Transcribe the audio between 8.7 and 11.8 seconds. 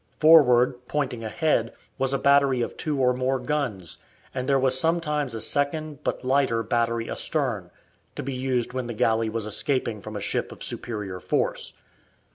when the galley was escaping from a ship of superior force.